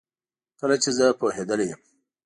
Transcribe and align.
کله 0.59 0.75
چي 0.83 0.89
زه 0.97 1.05
پوهیدلې 1.19 1.65
یم 1.69 1.81